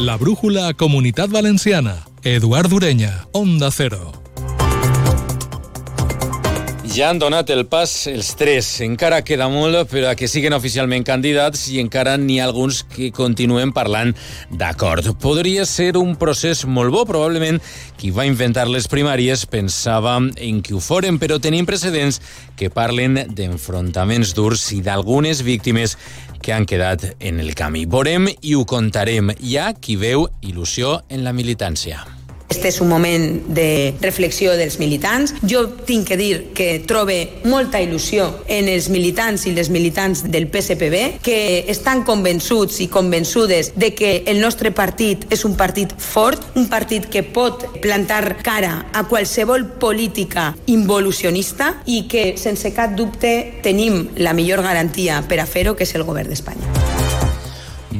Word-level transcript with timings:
La 0.00 0.16
brújula 0.16 0.72
Comunitat 0.72 1.28
Valenciana. 1.28 2.06
Eduard 2.24 2.72
Ureña, 2.72 3.26
Onda 3.32 3.70
Cero. 3.70 4.12
Ja 6.88 7.10
han 7.10 7.20
donat 7.20 7.50
el 7.52 7.66
pas 7.68 8.06
els 8.08 8.32
tres. 8.34 8.66
Encara 8.80 9.20
queda 9.22 9.50
molt 9.52 9.90
per 9.92 10.06
a 10.08 10.14
que 10.16 10.26
siguin 10.26 10.56
oficialment 10.56 11.04
candidats 11.04 11.66
i 11.68 11.82
encara 11.84 12.16
n'hi 12.16 12.38
ha 12.40 12.46
alguns 12.48 12.80
que 12.82 13.10
continuen 13.12 13.74
parlant 13.76 14.14
d'acord. 14.48 15.04
Podria 15.20 15.68
ser 15.68 15.92
un 16.00 16.16
procés 16.16 16.64
molt 16.64 16.96
bo. 16.96 17.04
Probablement 17.04 17.60
qui 18.00 18.08
va 18.10 18.24
inventar 18.24 18.66
les 18.72 18.88
primàries 18.88 19.44
pensava 19.52 20.16
en 20.16 20.64
que 20.64 20.74
ho 20.74 20.80
foren, 20.80 21.20
però 21.20 21.36
tenim 21.38 21.68
precedents 21.68 22.22
que 22.56 22.72
parlen 22.72 23.20
d'enfrontaments 23.36 24.32
durs 24.32 24.64
i 24.72 24.80
d'algunes 24.80 25.44
víctimes 25.44 25.98
que 26.50 26.54
han 26.54 26.66
quedat 26.66 27.04
en 27.20 27.38
el 27.38 27.54
camí. 27.54 27.84
Vorem 27.86 28.26
i 28.26 28.56
ho 28.58 28.64
contarem. 28.66 29.30
Hi 29.38 29.54
ha 29.60 29.70
qui 29.78 29.94
veu 29.94 30.26
il·lusió 30.42 30.96
en 31.06 31.22
la 31.22 31.36
militància. 31.36 32.19
Este 32.50 32.68
és 32.68 32.80
un 32.80 32.88
moment 32.90 33.46
de 33.54 33.94
reflexió 34.02 34.56
dels 34.58 34.80
militants. 34.82 35.32
Jo 35.46 35.62
tinc 35.86 36.08
que 36.10 36.16
dir 36.18 36.50
que 36.52 36.82
trobe 36.82 37.16
molta 37.46 37.78
il·lusió 37.80 38.26
en 38.50 38.68
els 38.68 38.90
militants 38.90 39.46
i 39.46 39.54
les 39.54 39.70
militants 39.70 40.24
del 40.26 40.48
PSPB, 40.50 41.22
que 41.22 41.64
estan 41.70 42.02
convençuts 42.04 42.80
i 42.82 42.88
convençudes 42.90 43.72
de 43.78 43.92
que 43.94 44.10
el 44.26 44.42
nostre 44.42 44.74
partit 44.74 45.28
és 45.30 45.46
un 45.46 45.54
partit 45.56 45.94
fort, 45.94 46.42
un 46.58 46.66
partit 46.68 47.06
que 47.06 47.22
pot 47.22 47.68
plantar 47.80 48.40
cara 48.42 48.74
a 48.92 49.06
qualsevol 49.06 49.68
política 49.78 50.50
involucionista 50.66 51.76
i 51.86 52.02
que, 52.10 52.34
sense 52.36 52.74
cap 52.74 52.98
dubte, 52.98 53.62
tenim 53.62 54.08
la 54.18 54.34
millor 54.34 54.66
garantia 54.66 55.22
per 55.22 55.38
a 55.38 55.46
fer-ho, 55.46 55.78
que 55.78 55.86
és 55.86 55.94
el 55.94 56.04
govern 56.08 56.34
d'Espanya. 56.34 56.99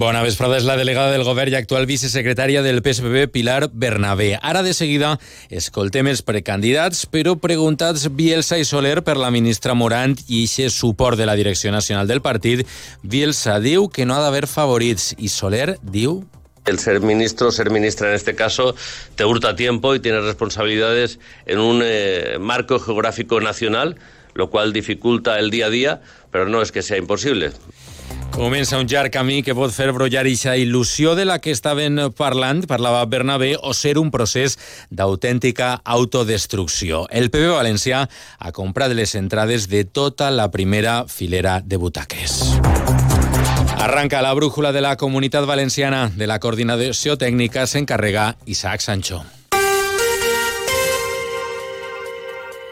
Bona 0.00 0.22
vesprada, 0.24 0.56
és 0.56 0.64
la 0.64 0.78
delegada 0.80 1.12
del 1.12 1.26
govern 1.28 1.52
i 1.52 1.56
actual 1.58 1.84
vicesecretària 1.84 2.62
del 2.64 2.78
PSPB, 2.80 3.26
Pilar 3.34 3.66
Bernabé. 3.68 4.30
Ara 4.40 4.62
de 4.64 4.70
seguida 4.72 5.10
escoltem 5.52 6.08
els 6.08 6.22
precandidats, 6.24 7.02
però 7.04 7.34
preguntats 7.36 8.06
Bielsa 8.16 8.56
i 8.56 8.64
Soler 8.64 9.02
per 9.04 9.18
la 9.20 9.28
ministra 9.34 9.74
Morant 9.76 10.14
i 10.22 10.46
eixe 10.46 10.70
suport 10.72 11.20
de 11.20 11.26
la 11.28 11.34
direcció 11.36 11.68
nacional 11.74 12.08
del 12.08 12.22
partit, 12.24 12.64
Bielsa 13.02 13.58
diu 13.60 13.90
que 13.92 14.06
no 14.08 14.16
ha 14.16 14.22
d'haver 14.24 14.46
favorits 14.48 15.10
i 15.18 15.28
Soler 15.28 15.74
diu 15.82 16.22
el 16.64 16.78
ser 16.78 17.02
ministro, 17.04 17.50
ser 17.52 17.68
ministra 17.68 18.08
en 18.08 18.14
este 18.14 18.34
caso, 18.34 18.74
te 19.16 19.26
hurta 19.26 19.54
tiempo 19.54 19.94
y 19.94 20.00
tiene 20.00 20.20
responsabilidades 20.20 21.18
en 21.44 21.58
un 21.58 21.82
eh, 21.84 22.38
marco 22.40 22.78
geográfico 22.78 23.42
nacional, 23.42 23.98
lo 24.32 24.48
cual 24.48 24.72
dificulta 24.72 25.38
el 25.38 25.50
día 25.50 25.66
a 25.66 25.70
día, 25.70 26.00
pero 26.30 26.48
no 26.48 26.62
es 26.62 26.72
que 26.72 26.80
sea 26.80 26.96
imposible. 26.96 27.52
Comença 28.30 28.78
un 28.78 28.86
llarg 28.88 29.12
camí 29.12 29.42
que 29.44 29.54
pot 29.58 29.72
fer 29.74 29.90
brollar 29.92 30.22
ixa 30.30 30.54
il·lusió 30.56 31.16
de 31.18 31.26
la 31.28 31.40
que 31.42 31.52
estaven 31.52 31.98
parlant, 32.16 32.62
parlava 32.70 33.02
Bernabé, 33.04 33.56
o 33.60 33.74
ser 33.74 33.98
un 33.98 34.12
procés 34.14 34.56
d'autèntica 34.88 35.74
autodestrucció. 35.84 37.04
El 37.10 37.28
PB 37.34 37.50
Valencià 37.56 38.06
ha 38.38 38.52
comprat 38.56 38.94
les 38.96 39.16
entrades 39.18 39.68
de 39.68 39.82
tota 39.84 40.30
la 40.30 40.48
primera 40.50 41.04
filera 41.08 41.60
de 41.60 41.76
butaques. 41.76 42.38
Arranca 43.80 44.22
la 44.22 44.32
brújula 44.34 44.72
de 44.72 44.80
la 44.80 44.96
Comunitat 44.96 45.44
Valenciana. 45.44 46.10
De 46.14 46.26
la 46.30 46.38
coordinació 46.38 47.18
tècnica 47.18 47.66
s'encarrega 47.66 48.36
Isaac 48.46 48.80
Sancho. 48.84 49.24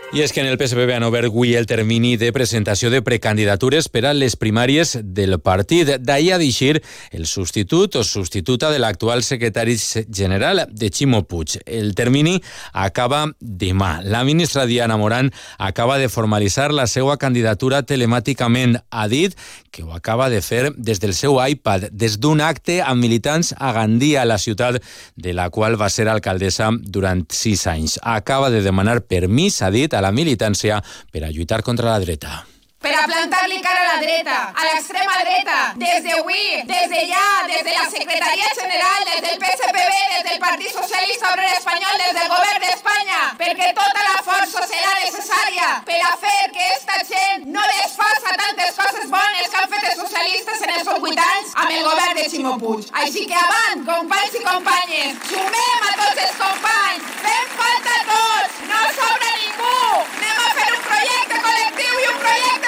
I 0.09 0.23
és 0.25 0.33
que 0.33 0.41
en 0.41 0.47
el 0.49 0.57
PSPB 0.57 0.95
han 0.97 1.05
obert 1.05 1.29
avui 1.29 1.51
el 1.53 1.67
termini 1.69 2.15
de 2.17 2.31
presentació 2.33 2.89
de 2.89 3.03
precandidatures 3.05 3.91
per 3.93 4.07
a 4.09 4.15
les 4.17 4.39
primàries 4.41 4.95
del 5.05 5.37
partit. 5.45 5.91
D'ahir 6.01 6.31
a 6.33 6.39
d'eixir 6.41 6.79
el 7.13 7.27
substitut 7.29 7.99
o 8.01 8.05
substituta 8.09 8.71
de 8.73 8.79
l'actual 8.81 9.21
secretari 9.23 9.77
general 9.77 10.63
de 10.73 10.89
Ximo 10.89 11.27
Puig. 11.29 11.59
El 11.67 11.93
termini 11.95 12.39
acaba 12.73 13.27
demà. 13.39 13.99
La 14.03 14.23
ministra 14.25 14.65
Diana 14.65 14.97
Morant 14.97 15.29
acaba 15.59 15.99
de 15.99 16.09
formalitzar 16.09 16.73
la 16.73 16.87
seva 16.89 17.19
candidatura 17.21 17.83
telemàticament. 17.85 18.79
Ha 18.89 19.07
dit 19.13 19.37
que 19.71 19.85
ho 19.85 19.93
acaba 19.93 20.31
de 20.33 20.41
fer 20.41 20.73
des 20.79 21.05
del 21.05 21.13
seu 21.13 21.37
iPad, 21.37 21.91
des 21.93 22.17
d'un 22.17 22.41
acte 22.41 22.81
amb 22.81 23.05
militants 23.05 23.53
a 23.59 23.75
Gandia, 23.77 24.25
la 24.25 24.41
ciutat 24.41 24.81
de 25.17 25.37
la 25.37 25.51
qual 25.51 25.77
va 25.77 25.93
ser 25.93 26.09
alcaldessa 26.09 26.73
durant 26.81 27.27
sis 27.29 27.67
anys. 27.69 28.01
Acaba 28.03 28.49
de 28.49 28.65
demanar 28.65 29.03
permís, 29.05 29.61
ha 29.61 29.71
dit, 29.71 29.98
a 29.99 30.05
la 30.07 30.15
militància 30.15 30.79
per 31.11 31.27
a 31.27 31.33
lluitar 31.35 31.63
contra 31.67 31.91
la 31.91 31.99
dreta 32.05 32.39
per 32.79 32.95
a 32.95 33.07
plantar-li 33.11 33.59
cara 33.61 33.81
a 33.83 33.87
la 33.95 33.99
dreta, 34.01 34.37
a 34.55 34.65
l'extrema 34.69 35.15
dreta, 35.21 35.57
des 35.83 35.99
d'avui, 36.05 36.63
des 36.71 36.87
de 36.93 37.01
ja, 37.11 37.27
des 37.51 37.63
de 37.67 37.73
la 37.75 37.87
Secretaria 37.91 38.51
General, 38.55 39.01
des 39.11 39.21
del 39.25 39.39
PSPB, 39.43 39.81
des 40.15 40.23
del 40.29 40.39
Partit 40.39 40.71
Socialista 40.71 41.33
Obrer 41.33 41.51
Espanyol, 41.57 41.99
des 41.99 42.15
del 42.19 42.29
Govern 42.31 42.63
d'Espanya, 42.63 43.23
perquè 43.41 43.73
tota 43.81 44.05
la 44.07 44.23
força 44.29 44.63
serà 44.71 44.93
necessària 45.03 45.69
per 45.91 45.99
a 46.11 46.15
fer 46.23 46.39
que 46.55 46.69
esta 46.77 47.01
gent 47.11 47.51
no 47.57 47.67
desfassa 47.75 48.37
tantes 48.45 48.79
coses 48.79 49.11
bones 49.11 49.51
que 49.51 49.59
han 49.59 49.69
fet 49.75 49.89
els 49.91 50.01
socialistes 50.05 50.63
en 50.69 50.75
els 50.79 50.93
8 50.95 51.27
anys 51.27 51.59
amb 51.59 51.75
el 51.75 51.83
govern 51.91 52.15
de 52.21 52.29
Ximo 52.31 52.55
Puig. 52.63 52.87
Així 53.03 53.27
que 53.27 53.43
avant, 53.43 53.85
companys 53.91 54.39
i 54.39 54.45
companyes, 54.47 55.19
sumem 55.33 55.91
a 55.91 55.93
tots 55.99 56.23
els 56.29 56.39
companys, 56.45 57.11
fem 57.27 57.53
falta 57.59 58.01
tots, 58.15 58.63
no 58.71 58.87
sobra 59.03 59.35
ningú, 59.43 59.77
anem 60.07 60.47
a 60.47 60.57
fer 60.61 60.71
un 60.79 60.83
projecte 60.87 61.45
col·lectiu 61.49 62.03
i 62.07 62.11
un 62.15 62.23
projecte 62.23 62.59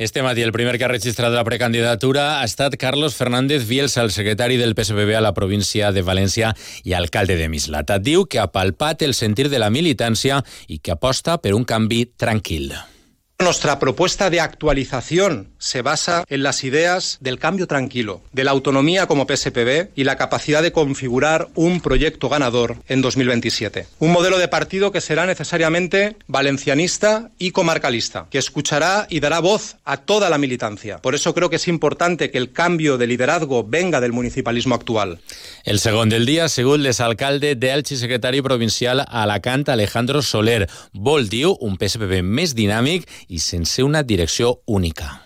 Este 0.00 0.22
matí 0.22 0.40
el 0.40 0.50
primer 0.50 0.78
que 0.78 0.86
ha 0.86 0.88
registrat 0.88 1.34
la 1.34 1.42
precandidatura 1.44 2.40
ha 2.40 2.44
estat 2.48 2.78
Carlos 2.80 3.16
Fernández 3.16 3.66
Bielsa, 3.68 4.00
el 4.00 4.10
secretari 4.10 4.56
del 4.56 4.72
PSPB 4.72 5.12
a 5.18 5.20
la 5.20 5.34
província 5.36 5.90
de 5.92 6.00
València 6.00 6.54
i 6.88 6.94
alcalde 6.96 7.36
de 7.36 7.50
Mislata. 7.52 7.98
Diu 8.00 8.24
que 8.24 8.40
ha 8.40 8.46
palpat 8.48 9.04
el 9.04 9.12
sentir 9.12 9.50
de 9.52 9.60
la 9.60 9.68
militància 9.68 10.40
i 10.72 10.78
que 10.80 10.96
aposta 10.96 11.36
per 11.44 11.52
un 11.52 11.68
canvi 11.68 12.06
tranquil. 12.16 12.72
Nuestra 13.40 13.78
propuesta 13.78 14.28
de 14.28 14.38
actualización 14.38 15.48
se 15.56 15.80
basa 15.80 16.24
en 16.28 16.42
las 16.42 16.62
ideas 16.62 17.16
del 17.22 17.38
cambio 17.38 17.66
tranquilo, 17.66 18.20
de 18.32 18.44
la 18.44 18.50
autonomía 18.50 19.06
como 19.06 19.26
PSPB 19.26 19.88
y 19.96 20.04
la 20.04 20.16
capacidad 20.16 20.62
de 20.62 20.72
configurar 20.72 21.48
un 21.54 21.80
proyecto 21.80 22.28
ganador 22.28 22.76
en 22.86 23.00
2027. 23.00 23.86
Un 23.98 24.12
modelo 24.12 24.36
de 24.36 24.48
partido 24.48 24.92
que 24.92 25.00
será 25.00 25.24
necesariamente 25.24 26.16
valencianista 26.26 27.30
y 27.38 27.52
comarcalista, 27.52 28.26
que 28.30 28.36
escuchará 28.36 29.06
y 29.08 29.20
dará 29.20 29.40
voz 29.40 29.76
a 29.86 29.96
toda 29.96 30.28
la 30.28 30.36
militancia. 30.36 30.98
Por 30.98 31.14
eso 31.14 31.34
creo 31.34 31.48
que 31.48 31.56
es 31.56 31.66
importante 31.66 32.30
que 32.30 32.36
el 32.36 32.52
cambio 32.52 32.98
de 32.98 33.06
liderazgo 33.06 33.64
venga 33.64 34.02
del 34.02 34.12
municipalismo 34.12 34.74
actual. 34.74 35.18
El 35.64 35.78
segundo 35.78 36.14
del 36.14 36.26
día, 36.26 36.50
según 36.50 36.82
l'exalcalde 36.82 37.54
d'Elx 37.54 37.92
i 37.92 37.96
secretari 37.96 38.40
provincial 38.42 39.00
a 39.00 39.22
Alacant, 39.22 39.68
Alejandro 39.68 40.20
Soler. 40.20 40.68
Vol, 40.92 41.28
un 41.60 41.76
PSPB 41.78 42.22
més 42.24 42.54
dinàmic 42.56 43.06
y 43.30 43.38
sense 43.38 43.84
una 43.84 44.02
dirección 44.02 44.56
única. 44.66 45.24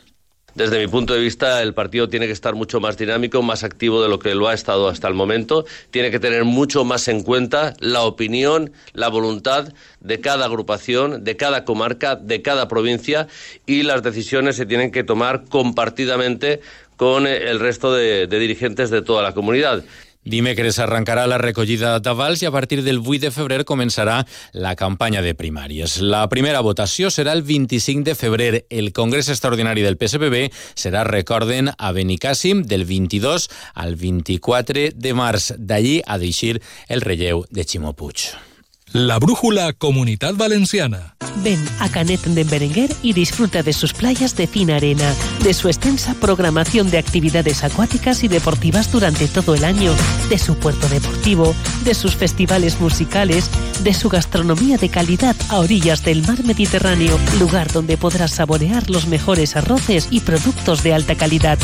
Desde 0.54 0.78
mi 0.78 0.86
punto 0.86 1.14
de 1.14 1.20
vista, 1.20 1.62
el 1.62 1.74
partido 1.74 2.08
tiene 2.08 2.26
que 2.26 2.32
estar 2.32 2.54
mucho 2.54 2.78
más 2.78 2.96
dinámico, 2.96 3.42
más 3.42 3.64
activo 3.64 4.00
de 4.02 4.08
lo 4.08 4.20
que 4.20 4.36
lo 4.36 4.46
ha 4.46 4.54
estado 4.54 4.88
hasta 4.88 5.08
el 5.08 5.14
momento. 5.14 5.64
Tiene 5.90 6.12
que 6.12 6.20
tener 6.20 6.44
mucho 6.44 6.84
más 6.84 7.08
en 7.08 7.24
cuenta 7.24 7.74
la 7.80 8.02
opinión, 8.02 8.70
la 8.92 9.08
voluntad 9.08 9.72
de 10.00 10.20
cada 10.20 10.44
agrupación, 10.44 11.24
de 11.24 11.36
cada 11.36 11.64
comarca, 11.64 12.14
de 12.14 12.40
cada 12.40 12.68
provincia 12.68 13.26
y 13.66 13.82
las 13.82 14.04
decisiones 14.04 14.54
se 14.54 14.66
tienen 14.66 14.92
que 14.92 15.02
tomar 15.02 15.44
compartidamente 15.48 16.60
con 16.96 17.26
el 17.26 17.58
resto 17.58 17.92
de, 17.92 18.28
de 18.28 18.38
dirigentes 18.38 18.90
de 18.90 19.02
toda 19.02 19.22
la 19.22 19.32
comunidad. 19.32 19.82
Dimecres 20.24 20.78
arrencarà 20.80 21.26
la 21.28 21.38
recollida 21.38 21.98
d'avals 22.00 22.42
i 22.42 22.48
a 22.48 22.52
partir 22.54 22.80
del 22.82 23.02
8 23.02 23.26
de 23.26 23.32
febrer 23.34 23.60
començarà 23.68 24.22
la 24.52 24.74
campanya 24.74 25.20
de 25.22 25.34
primàries. 25.36 25.98
La 26.00 26.24
primera 26.32 26.62
votació 26.64 27.10
serà 27.12 27.34
el 27.36 27.44
25 27.44 28.08
de 28.08 28.14
febrer. 28.16 28.64
El 28.70 28.92
Congrés 28.96 29.28
Extraordinari 29.28 29.84
del 29.84 29.98
PSPB 30.00 30.48
serà, 30.74 31.04
recorden, 31.04 31.68
a 31.76 31.92
Benicàssim 31.92 32.64
del 32.64 32.86
22 32.88 33.50
al 33.74 33.94
24 34.00 34.88
de 34.96 35.14
març. 35.14 35.52
D'allí 35.58 36.00
a 36.06 36.18
deixir 36.18 36.56
el 36.88 37.04
relleu 37.04 37.44
de 37.50 37.68
Ximo 37.68 37.92
Puig. 37.92 38.53
La 38.94 39.18
brújula 39.18 39.72
Comunidad 39.72 40.34
Valenciana. 40.34 41.16
Ven 41.42 41.58
a 41.80 41.88
Canet 41.88 42.20
de 42.26 42.44
Berenguer 42.44 42.94
y 43.02 43.12
disfruta 43.12 43.64
de 43.64 43.72
sus 43.72 43.92
playas 43.92 44.36
de 44.36 44.46
fina 44.46 44.76
arena, 44.76 45.12
de 45.42 45.52
su 45.52 45.66
extensa 45.66 46.14
programación 46.14 46.92
de 46.92 46.98
actividades 46.98 47.64
acuáticas 47.64 48.22
y 48.22 48.28
deportivas 48.28 48.92
durante 48.92 49.26
todo 49.26 49.56
el 49.56 49.64
año, 49.64 49.92
de 50.30 50.38
su 50.38 50.54
puerto 50.54 50.88
deportivo, 50.88 51.56
de 51.82 51.92
sus 51.92 52.14
festivales 52.14 52.80
musicales, 52.80 53.50
de 53.82 53.94
su 53.94 54.08
gastronomía 54.08 54.76
de 54.76 54.88
calidad 54.90 55.34
a 55.48 55.58
orillas 55.58 56.04
del 56.04 56.24
mar 56.24 56.44
Mediterráneo, 56.44 57.18
lugar 57.40 57.72
donde 57.72 57.96
podrás 57.96 58.30
saborear 58.30 58.88
los 58.90 59.08
mejores 59.08 59.56
arroces 59.56 60.06
y 60.12 60.20
productos 60.20 60.84
de 60.84 60.94
alta 60.94 61.16
calidad. 61.16 61.58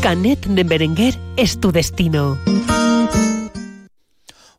Canet 0.00 0.46
de 0.46 0.62
Berenguer 0.62 1.18
es 1.36 1.58
tu 1.58 1.72
destino. 1.72 2.38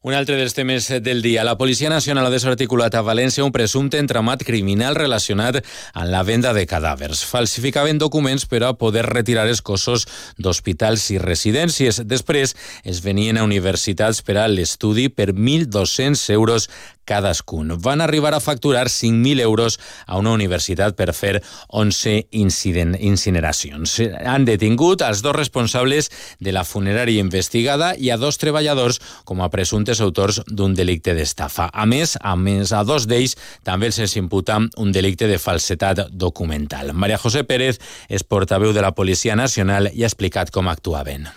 Un 0.02 0.14
altre 0.16 0.38
dels 0.40 0.54
temes 0.56 0.86
del 1.04 1.20
dia. 1.20 1.42
La 1.44 1.58
Policia 1.60 1.90
Nacional 1.92 2.30
ha 2.30 2.32
desarticulat 2.32 2.94
a 2.96 3.02
València 3.04 3.44
un 3.44 3.52
presumpte 3.52 4.00
entramat 4.00 4.46
criminal 4.48 4.96
relacionat 4.96 5.58
amb 5.60 6.08
la 6.08 6.22
venda 6.24 6.54
de 6.56 6.64
cadàvers. 6.72 7.26
Falsificaven 7.28 8.00
documents 8.00 8.48
per 8.48 8.62
a 8.64 8.72
poder 8.80 9.04
retirar 9.10 9.44
els 9.52 9.60
cossos 9.60 10.08
d'hospitals 10.40 11.10
i 11.12 11.20
residències. 11.20 12.00
Després 12.08 12.56
es 12.88 13.04
venien 13.04 13.36
a 13.36 13.44
universitats 13.44 14.24
per 14.24 14.38
a 14.40 14.48
l'estudi 14.48 15.10
per 15.12 15.34
1.200 15.34 16.32
euros 16.32 16.70
cadascun. 17.06 17.74
Van 17.82 18.02
arribar 18.02 18.34
a 18.34 18.40
facturar 18.40 18.88
5.000 18.88 19.42
euros 19.42 19.80
a 20.06 20.18
una 20.18 20.32
universitat 20.32 20.96
per 20.96 21.14
fer 21.14 21.42
11 21.68 22.28
incident, 22.32 22.96
incineracions. 23.00 23.98
Han 24.26 24.46
detingut 24.46 25.02
els 25.02 25.24
dos 25.26 25.36
responsables 25.36 26.12
de 26.40 26.54
la 26.54 26.64
funerària 26.64 27.24
investigada 27.24 27.96
i 27.98 28.12
a 28.12 28.18
dos 28.18 28.38
treballadors 28.38 29.02
com 29.26 29.42
a 29.42 29.50
presumptes 29.50 30.02
autors 30.06 30.42
d'un 30.48 30.78
delicte 30.78 31.18
d'estafa. 31.18 31.70
A 31.74 31.86
més, 31.90 32.18
a 32.22 32.36
més 32.36 32.74
a 32.74 32.84
dos 32.84 33.10
d'ells 33.10 33.36
també 33.66 33.92
se'ls 33.92 34.18
imputa 34.22 34.60
un 34.78 34.92
delicte 34.94 35.28
de 35.28 35.42
falsetat 35.42 36.08
documental. 36.12 36.94
Maria 36.94 37.18
José 37.18 37.44
Pérez 37.44 37.82
és 38.10 38.24
portaveu 38.24 38.74
de 38.74 38.86
la 38.86 38.96
Policia 38.96 39.36
Nacional 39.36 39.90
i 39.94 40.04
ha 40.04 40.12
explicat 40.12 40.52
com 40.54 40.70
actuaven. 40.70 41.30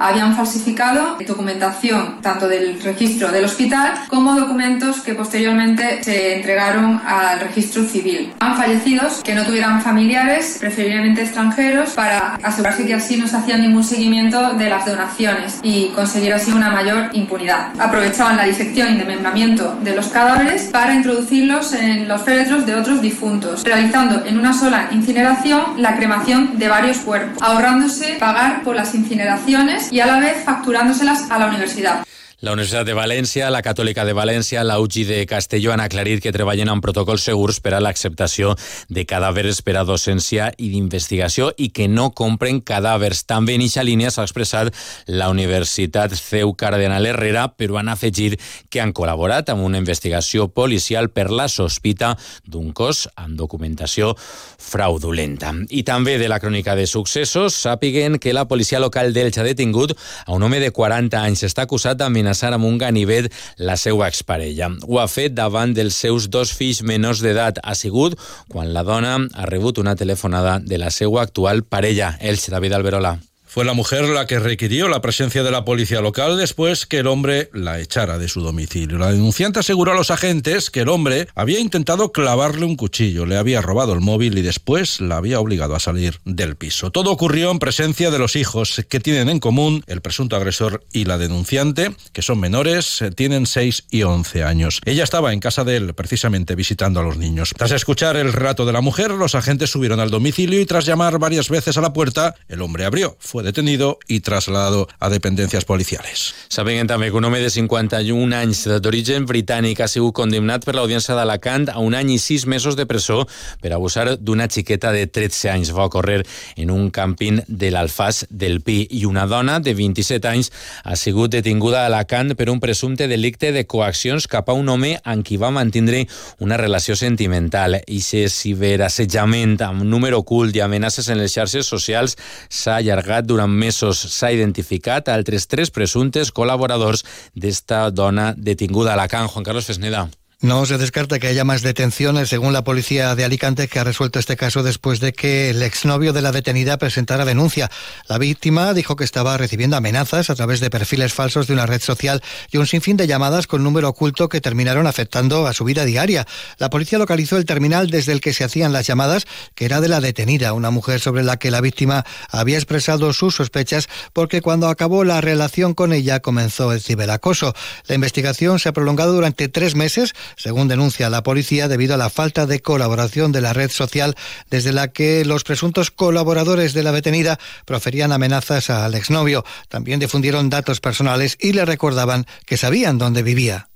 Habían 0.00 0.34
falsificado 0.34 1.18
documentación 1.26 2.22
tanto 2.22 2.48
del 2.48 2.82
registro 2.82 3.30
del 3.30 3.44
hospital 3.44 3.92
como 4.08 4.34
documentos 4.34 5.02
que 5.02 5.12
posteriormente 5.12 6.02
se 6.02 6.36
entregaron 6.36 7.02
al 7.06 7.38
registro 7.38 7.84
civil. 7.84 8.32
Han 8.40 8.56
fallecidos 8.56 9.20
que 9.22 9.34
no 9.34 9.44
tuvieran 9.44 9.82
familiares, 9.82 10.56
preferiblemente 10.58 11.20
extranjeros, 11.20 11.90
para 11.90 12.36
asegurarse 12.42 12.86
que 12.86 12.94
así 12.94 13.18
no 13.18 13.28
se 13.28 13.36
hacía 13.36 13.58
ningún 13.58 13.84
seguimiento 13.84 14.54
de 14.54 14.70
las 14.70 14.86
donaciones 14.86 15.60
y 15.62 15.88
conseguir 15.88 16.32
así 16.32 16.50
una 16.50 16.70
mayor 16.70 17.10
impunidad. 17.12 17.68
Aprovechaban 17.78 18.38
la 18.38 18.44
disección 18.44 18.94
y 18.94 18.96
desmembramiento 18.96 19.76
de 19.82 19.94
los 19.94 20.08
cadáveres 20.08 20.70
para 20.72 20.94
introducirlos 20.94 21.74
en 21.74 22.08
los 22.08 22.22
féretros 22.22 22.64
de 22.64 22.74
otros 22.74 23.02
difuntos, 23.02 23.64
realizando 23.64 24.24
en 24.24 24.38
una 24.38 24.54
sola 24.54 24.88
incineración 24.92 25.60
la 25.76 25.96
cremación 25.96 26.58
de 26.58 26.68
varios 26.68 26.98
cuerpos, 26.98 27.42
ahorrándose 27.42 28.16
pagar 28.18 28.62
por 28.62 28.74
las 28.76 28.94
incineraciones 28.94 29.89
y 29.90 30.00
a 30.00 30.06
la 30.06 30.20
vez 30.20 30.44
facturándoselas 30.44 31.30
a 31.30 31.38
la 31.38 31.46
universidad. 31.46 32.04
La 32.40 32.54
Universitat 32.54 32.86
de 32.88 32.94
València, 32.96 33.50
la 33.52 33.60
Catòlica 33.60 34.06
de 34.08 34.14
València, 34.16 34.62
la 34.64 34.78
UGI 34.80 35.02
de 35.04 35.16
Castelló 35.28 35.74
han 35.74 35.82
aclarit 35.84 36.22
que 36.24 36.30
treballen 36.32 36.70
amb 36.72 36.80
protocols 36.80 37.26
segurs 37.28 37.58
per 37.60 37.74
a 37.76 37.80
l'acceptació 37.84 38.54
de 38.88 39.02
cadàvers 39.04 39.58
per 39.60 39.74
a 39.76 39.82
docència 39.84 40.46
i 40.56 40.70
d'investigació 40.72 41.50
i 41.60 41.68
que 41.68 41.84
no 41.92 42.06
compren 42.16 42.62
cadàvers. 42.64 43.26
També 43.28 43.58
en 43.58 43.64
eixa 43.66 43.84
línia 43.84 44.08
s'ha 44.08 44.24
expressat 44.24 44.70
la 45.04 45.28
Universitat 45.28 46.14
CEU 46.16 46.54
Cardenal 46.56 47.10
Herrera, 47.10 47.42
però 47.52 47.76
han 47.76 47.92
afegit 47.92 48.38
que 48.72 48.80
han 48.80 48.96
col·laborat 48.96 49.52
amb 49.52 49.68
una 49.68 49.76
investigació 49.76 50.48
policial 50.48 51.10
per 51.12 51.28
la 51.28 51.44
sospita 51.52 52.14
d'un 52.48 52.72
cos 52.72 53.02
amb 53.20 53.36
documentació 53.36 54.14
fraudulenta. 54.16 55.52
I 55.68 55.84
també 55.84 56.16
de 56.16 56.32
la 56.32 56.40
crònica 56.40 56.72
de 56.72 56.88
successos, 56.88 57.60
sàpiguen 57.68 58.16
que 58.16 58.32
la 58.32 58.48
policia 58.48 58.80
local 58.80 59.12
d'Elx 59.12 59.44
ha 59.44 59.48
detingut 59.50 59.92
a 60.24 60.32
un 60.32 60.48
home 60.48 60.64
de 60.64 60.72
40 60.72 61.20
anys. 61.20 61.44
Està 61.44 61.68
acusat 61.68 62.00
d'amenaçar 62.00 62.29
amenaçar 62.30 62.54
amb 62.54 62.66
un 62.68 62.78
ganivet 62.78 63.30
la 63.58 63.76
seva 63.76 64.08
exparella. 64.08 64.70
Ho 64.86 65.00
ha 65.00 65.08
fet 65.10 65.34
davant 65.34 65.74
dels 65.74 65.98
seus 65.98 66.28
dos 66.30 66.52
fills 66.54 66.82
menors 66.82 67.22
d'edat. 67.24 67.58
Ha 67.62 67.74
sigut 67.74 68.18
quan 68.48 68.72
la 68.72 68.84
dona 68.84 69.18
ha 69.18 69.46
rebut 69.50 69.78
una 69.78 69.96
telefonada 69.96 70.60
de 70.60 70.78
la 70.78 70.90
seva 70.90 71.22
actual 71.22 71.64
parella, 71.64 72.16
Elx 72.20 72.50
David 72.50 72.78
Alberola. 72.78 73.29
Fue 73.52 73.64
la 73.64 73.74
mujer 73.74 74.08
la 74.08 74.28
que 74.28 74.38
requirió 74.38 74.88
la 74.88 75.00
presencia 75.00 75.42
de 75.42 75.50
la 75.50 75.64
policía 75.64 76.00
local 76.00 76.38
después 76.38 76.86
que 76.86 76.98
el 76.98 77.08
hombre 77.08 77.50
la 77.52 77.80
echara 77.80 78.16
de 78.16 78.28
su 78.28 78.42
domicilio. 78.42 78.96
La 78.96 79.10
denunciante 79.10 79.58
aseguró 79.58 79.90
a 79.90 79.96
los 79.96 80.12
agentes 80.12 80.70
que 80.70 80.82
el 80.82 80.88
hombre 80.88 81.26
había 81.34 81.58
intentado 81.58 82.12
clavarle 82.12 82.64
un 82.64 82.76
cuchillo, 82.76 83.26
le 83.26 83.36
había 83.36 83.60
robado 83.60 83.92
el 83.92 84.02
móvil 84.02 84.38
y 84.38 84.42
después 84.42 85.00
la 85.00 85.16
había 85.16 85.40
obligado 85.40 85.74
a 85.74 85.80
salir 85.80 86.20
del 86.24 86.54
piso. 86.54 86.92
Todo 86.92 87.10
ocurrió 87.10 87.50
en 87.50 87.58
presencia 87.58 88.12
de 88.12 88.20
los 88.20 88.36
hijos 88.36 88.86
que 88.88 89.00
tienen 89.00 89.28
en 89.28 89.40
común 89.40 89.82
el 89.88 90.00
presunto 90.00 90.36
agresor 90.36 90.84
y 90.92 91.06
la 91.06 91.18
denunciante, 91.18 91.92
que 92.12 92.22
son 92.22 92.38
menores, 92.38 93.02
tienen 93.16 93.46
6 93.46 93.86
y 93.90 94.04
11 94.04 94.44
años. 94.44 94.80
Ella 94.84 95.02
estaba 95.02 95.32
en 95.32 95.40
casa 95.40 95.64
de 95.64 95.74
él 95.74 95.94
precisamente 95.94 96.54
visitando 96.54 97.00
a 97.00 97.02
los 97.02 97.16
niños. 97.16 97.52
Tras 97.56 97.72
escuchar 97.72 98.16
el 98.16 98.32
relato 98.32 98.64
de 98.64 98.72
la 98.72 98.80
mujer, 98.80 99.10
los 99.10 99.34
agentes 99.34 99.70
subieron 99.70 99.98
al 99.98 100.10
domicilio 100.10 100.60
y 100.60 100.66
tras 100.66 100.86
llamar 100.86 101.18
varias 101.18 101.48
veces 101.48 101.76
a 101.76 101.80
la 101.80 101.92
puerta, 101.92 102.36
el 102.46 102.62
hombre 102.62 102.84
abrió. 102.84 103.16
Detenido 103.42 103.98
y 104.08 104.20
trasladado 104.20 104.88
a 104.98 105.08
dependencias 105.08 105.64
policiales. 105.64 106.34
Saben 106.48 106.86
també 106.86 107.10
que 107.10 107.16
un 107.18 107.24
home 107.24 107.40
de 107.40 107.50
51 107.50 108.36
anys 108.36 108.64
d'origen 108.82 109.26
britànic 109.26 109.80
ha 109.80 109.88
sigut 109.88 110.14
condemnat 110.18 110.64
per 110.66 110.74
l'Audiència 110.76 111.16
d'Alacant 111.18 111.68
a 111.72 111.78
un 111.82 111.94
any 111.94 112.14
i 112.14 112.18
sis 112.18 112.46
mesos 112.46 112.76
de 112.76 112.86
presó 112.86 113.26
per 113.62 113.72
abusar 113.72 114.16
d'una 114.18 114.48
xiqueta 114.50 114.92
de 114.92 115.06
13 115.06 115.50
anys. 115.52 115.72
Va 115.76 115.86
ocórrer 115.90 116.22
en 116.56 116.70
un 116.70 116.90
càmping 116.90 117.42
de 117.46 117.70
l'Alfàs 117.70 118.24
del 118.30 118.60
Pi 118.66 118.86
i 119.00 119.04
una 119.08 119.26
dona 119.30 119.58
de 119.60 119.74
27 119.74 120.28
anys 120.28 120.52
ha 120.84 120.96
sigut 120.96 121.32
detinguda 121.34 121.84
a 121.84 121.90
Alacant 121.90 122.34
per 122.36 122.50
un 122.50 122.60
presumpte 122.60 123.08
delicte 123.08 123.52
de 123.52 123.66
coaccions 123.66 124.26
cap 124.30 124.48
a 124.48 124.56
un 124.56 124.68
home 124.68 124.96
amb 125.04 125.24
qui 125.26 125.38
va 125.40 125.52
mantindre 125.54 126.06
una 126.38 126.58
relació 126.60 126.96
sentimental. 126.96 127.80
I 127.86 128.00
si 128.04 128.26
ciberassetjament 128.28 129.58
amb 129.64 129.84
número 129.86 130.20
ocult 130.20 130.56
i 130.56 130.64
amenaces 130.64 131.08
en 131.08 131.20
les 131.20 131.32
xarxes 131.34 131.68
socials 131.70 132.16
s'ha 132.48 132.78
allargat 132.80 133.29
durant 133.30 133.52
mesos 133.64 134.02
s'ha 134.12 134.32
identificat 134.34 135.08
altres 135.08 135.46
tres 135.50 135.72
presumptes 135.72 136.34
col·laboradors 136.34 137.06
d'esta 137.34 137.86
dona 137.94 138.32
detinguda 138.36 138.92
a 138.92 138.98
Alacant. 138.98 139.30
Juan 139.30 139.46
Carlos 139.46 139.70
Fesneda. 139.70 140.08
No 140.42 140.64
se 140.64 140.78
descarta 140.78 141.18
que 141.18 141.26
haya 141.26 141.44
más 141.44 141.60
detenciones, 141.60 142.30
según 142.30 142.54
la 142.54 142.64
policía 142.64 143.14
de 143.14 143.26
Alicante, 143.26 143.68
que 143.68 143.78
ha 143.78 143.84
resuelto 143.84 144.18
este 144.18 144.38
caso 144.38 144.62
después 144.62 144.98
de 144.98 145.12
que 145.12 145.50
el 145.50 145.62
exnovio 145.62 146.14
de 146.14 146.22
la 146.22 146.32
detenida 146.32 146.78
presentara 146.78 147.26
denuncia. 147.26 147.70
La 148.08 148.16
víctima 148.16 148.72
dijo 148.72 148.96
que 148.96 149.04
estaba 149.04 149.36
recibiendo 149.36 149.76
amenazas 149.76 150.30
a 150.30 150.34
través 150.34 150.60
de 150.60 150.70
perfiles 150.70 151.12
falsos 151.12 151.46
de 151.46 151.52
una 151.52 151.66
red 151.66 151.82
social 151.82 152.22
y 152.50 152.56
un 152.56 152.66
sinfín 152.66 152.96
de 152.96 153.06
llamadas 153.06 153.46
con 153.46 153.62
número 153.62 153.90
oculto 153.90 154.30
que 154.30 154.40
terminaron 154.40 154.86
afectando 154.86 155.46
a 155.46 155.52
su 155.52 155.64
vida 155.64 155.84
diaria. 155.84 156.26
La 156.56 156.70
policía 156.70 156.98
localizó 156.98 157.36
el 157.36 157.44
terminal 157.44 157.90
desde 157.90 158.12
el 158.12 158.22
que 158.22 158.32
se 158.32 158.42
hacían 158.42 158.72
las 158.72 158.86
llamadas, 158.86 159.26
que 159.54 159.66
era 159.66 159.82
de 159.82 159.88
la 159.88 160.00
detenida, 160.00 160.54
una 160.54 160.70
mujer 160.70 161.00
sobre 161.00 161.22
la 161.22 161.36
que 161.36 161.50
la 161.50 161.60
víctima 161.60 162.06
había 162.30 162.56
expresado 162.56 163.12
sus 163.12 163.34
sospechas 163.34 163.90
porque 164.14 164.40
cuando 164.40 164.68
acabó 164.68 165.04
la 165.04 165.20
relación 165.20 165.74
con 165.74 165.92
ella 165.92 166.20
comenzó 166.20 166.72
el 166.72 166.80
ciberacoso. 166.80 167.54
La 167.88 167.94
investigación 167.94 168.58
se 168.58 168.70
ha 168.70 168.72
prolongado 168.72 169.12
durante 169.12 169.50
tres 169.50 169.74
meses 169.74 170.14
según 170.36 170.68
denuncia 170.68 171.10
la 171.10 171.22
policía, 171.22 171.68
debido 171.68 171.94
a 171.94 171.98
la 171.98 172.10
falta 172.10 172.46
de 172.46 172.60
colaboración 172.60 173.32
de 173.32 173.40
la 173.40 173.52
red 173.52 173.70
social 173.70 174.14
desde 174.50 174.72
la 174.72 174.88
que 174.88 175.24
los 175.24 175.44
presuntos 175.44 175.90
colaboradores 175.90 176.74
de 176.74 176.82
la 176.82 176.92
detenida 176.92 177.38
proferían 177.64 178.12
amenazas 178.12 178.70
al 178.70 178.94
exnovio. 178.94 179.44
También 179.68 180.00
difundieron 180.00 180.50
datos 180.50 180.80
personales 180.80 181.36
y 181.40 181.52
le 181.52 181.64
recordaban 181.64 182.26
que 182.46 182.56
sabían 182.56 182.98
dónde 182.98 183.22
vivía. 183.22 183.69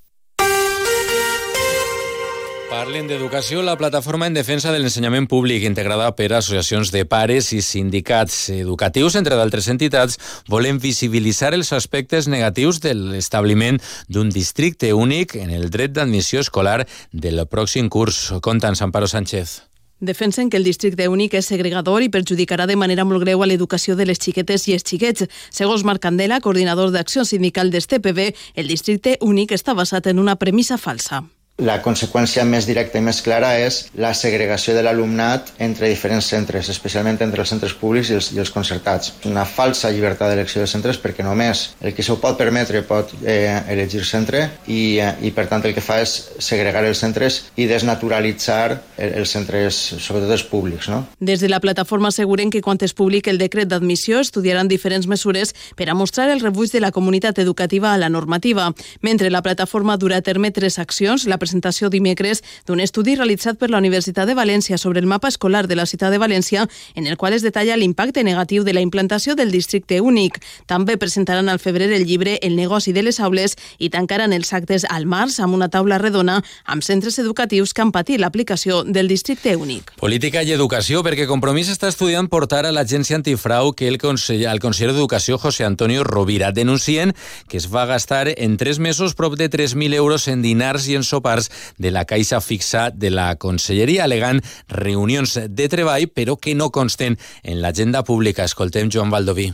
Parlen 2.75 3.07
d'educació, 3.07 3.61
la 3.63 3.77
plataforma 3.79 4.27
en 4.27 4.35
defensa 4.35 4.73
de 4.75 4.81
l'ensenyament 4.83 5.29
públic 5.31 5.63
integrada 5.63 6.09
per 6.19 6.27
associacions 6.35 6.89
de 6.91 7.05
pares 7.07 7.53
i 7.55 7.61
sindicats 7.63 8.49
educatius, 8.51 9.15
entre 9.15 9.37
d'altres 9.39 9.69
entitats, 9.71 10.19
volen 10.51 10.81
visibilitzar 10.83 11.53
els 11.55 11.71
aspectes 11.77 12.27
negatius 12.27 12.81
de 12.83 12.97
l'establiment 12.99 13.79
d'un 14.09 14.33
districte 14.35 14.91
únic 14.91 15.37
en 15.39 15.53
el 15.55 15.69
dret 15.71 15.95
d'admissió 15.95 16.43
escolar 16.43 16.81
del 17.13 17.45
pròxim 17.47 17.87
curs. 17.87 18.33
Compta'ns, 18.43 18.83
Amparo 18.83 19.07
Sánchez. 19.07 19.61
Defensen 20.01 20.51
que 20.51 20.59
el 20.59 20.67
districte 20.67 21.07
únic 21.07 21.39
és 21.39 21.47
segregador 21.47 22.03
i 22.03 22.11
perjudicarà 22.11 22.67
de 22.67 22.75
manera 22.75 23.07
molt 23.07 23.23
greu 23.23 23.47
a 23.47 23.47
l'educació 23.47 23.95
de 23.95 24.09
les 24.11 24.19
xiquetes 24.19 24.67
i 24.67 24.75
els 24.75 24.83
xiquets. 24.83 25.31
Segons 25.55 25.87
Marc 25.87 26.03
Candela, 26.03 26.43
coordinador 26.43 26.91
d'acció 26.91 27.23
sindical 27.23 27.71
d'ESTPB, 27.71 28.35
el 28.59 28.67
districte 28.67 29.15
únic 29.23 29.55
està 29.55 29.79
basat 29.79 30.11
en 30.11 30.19
una 30.19 30.35
premissa 30.43 30.75
falsa. 30.75 31.23
La 31.63 31.77
conseqüència 31.79 32.43
més 32.43 32.67
directa 32.67 32.99
i 32.99 33.03
més 33.07 33.21
clara 33.23 33.53
és 33.63 33.77
la 33.95 34.09
segregació 34.19 34.73
de 34.75 34.81
l'alumnat 34.83 35.53
entre 35.63 35.87
diferents 35.87 36.27
centres, 36.27 36.67
especialment 36.73 37.21
entre 37.23 37.45
els 37.45 37.53
centres 37.53 37.77
públics 37.79 38.09
i 38.11 38.17
els, 38.17 38.31
i 38.35 38.41
els 38.43 38.51
concertats. 38.51 39.13
Una 39.31 39.45
falsa 39.47 39.93
llibertat 39.95 40.33
d'elecció 40.33 40.65
de 40.65 40.67
centres 40.67 40.99
perquè 40.99 41.23
només 41.23 41.63
el 41.79 41.95
que 41.95 42.03
s'ho 42.03 42.17
pot 42.19 42.35
permetre 42.41 42.81
pot 42.89 43.13
eh, 43.23 43.55
elegir 43.71 44.03
centre 44.03 44.41
i, 44.67 44.99
eh, 44.99 45.13
i 45.23 45.31
per 45.31 45.45
tant 45.47 45.63
el 45.63 45.77
que 45.77 45.85
fa 45.85 46.01
és 46.03 46.17
segregar 46.43 46.83
els 46.89 46.99
centres 46.99 47.45
i 47.55 47.69
desnaturalitzar 47.71 48.81
els 48.99 49.37
centres, 49.37 49.79
sobretot 50.03 50.35
els 50.35 50.47
públics. 50.51 50.91
No? 50.91 51.05
Des 51.23 51.39
de 51.39 51.53
la 51.53 51.63
plataforma 51.63 52.11
asseguren 52.11 52.51
que 52.51 52.65
quan 52.67 52.83
es 52.83 52.97
publiqui 52.99 53.31
el 53.31 53.39
decret 53.39 53.71
d'admissió 53.71 54.25
estudiaran 54.27 54.67
diferents 54.67 55.07
mesures 55.07 55.55
per 55.79 55.87
a 55.87 55.95
mostrar 55.95 56.27
el 56.35 56.43
rebuig 56.43 56.75
de 56.75 56.83
la 56.83 56.91
comunitat 56.91 57.39
educativa 57.39 57.95
a 57.95 58.03
la 58.03 58.11
normativa. 58.11 58.73
Mentre 59.07 59.31
la 59.31 59.47
plataforma 59.47 59.95
durà 60.03 60.19
a 60.19 60.27
terme 60.27 60.51
tres 60.51 60.83
accions, 60.83 61.29
la 61.31 61.39
presentació 61.45 61.93
dimecres 61.93 62.43
d'un 62.67 62.81
estudi 62.81 63.15
realitzat 63.19 63.61
per 63.61 63.71
la 63.71 63.79
Universitat 63.83 64.27
de 64.29 64.37
València 64.39 64.79
sobre 64.81 65.01
el 65.01 65.07
mapa 65.11 65.29
escolar 65.29 65.67
de 65.69 65.77
la 65.77 65.87
ciutat 65.87 66.13
de 66.13 66.21
València, 66.23 66.67
en 66.95 67.07
el 67.07 67.19
qual 67.21 67.37
es 67.37 67.45
detalla 67.45 67.77
l'impacte 67.77 68.25
negatiu 68.25 68.65
de 68.65 68.73
la 68.73 68.81
implantació 68.85 69.35
del 69.37 69.53
districte 69.53 70.01
únic. 70.01 70.41
També 70.67 70.97
presentaran 70.97 71.49
al 71.49 71.61
febrer 71.61 71.91
el 71.93 72.07
llibre 72.09 72.39
El 72.43 72.57
negoci 72.57 72.93
de 72.93 73.03
les 73.05 73.21
aules 73.21 73.57
i 73.79 73.91
tancaran 73.91 74.33
els 74.33 74.53
actes 74.57 74.87
al 74.89 75.07
març 75.07 75.39
amb 75.45 75.55
una 75.55 75.69
taula 75.69 75.99
redona 76.01 76.41
amb 76.65 76.83
centres 76.87 77.19
educatius 77.21 77.75
que 77.75 77.85
han 77.85 77.93
patit 77.93 78.21
l'aplicació 78.21 78.83
del 78.85 79.09
districte 79.09 79.57
únic. 79.57 79.93
Política 80.01 80.43
i 80.43 80.55
educació, 80.57 81.03
perquè 81.05 81.29
Compromís 81.29 81.69
està 81.73 81.91
estudiant 81.93 82.31
portar 82.33 82.65
a 82.65 82.73
l'agència 82.73 83.19
antifrau 83.21 83.75
que 83.77 83.89
el 83.91 83.99
conseller, 84.01 84.49
el 84.53 84.63
conseller 84.63 84.95
d'Educació, 84.95 85.39
José 85.39 85.67
Antonio 85.69 86.05
Rovira, 86.05 86.53
denuncien 86.53 87.13
que 87.49 87.59
es 87.61 87.69
va 87.73 87.85
gastar 87.91 88.33
en 88.37 88.57
tres 88.57 88.79
mesos 88.79 89.15
prop 89.19 89.37
de 89.37 89.51
3.000 89.51 89.95
euros 89.99 90.29
en 90.29 90.43
dinars 90.43 90.89
i 90.89 90.97
en 90.97 91.05
sopars 91.05 91.34
de 91.79 91.91
la 91.95 92.05
caixa 92.05 92.41
fixa 92.41 92.91
de 92.91 93.11
la 93.11 93.35
Conselleria, 93.37 94.05
alegant 94.05 94.43
reunions 94.69 95.39
de 95.49 95.69
treball, 95.69 96.09
però 96.09 96.39
que 96.41 96.55
no 96.55 96.71
consten 96.71 97.19
en 97.43 97.63
l'agenda 97.63 98.05
pública. 98.05 98.45
Escoltem 98.45 98.91
Joan 98.93 99.11
Valdoví. 99.11 99.53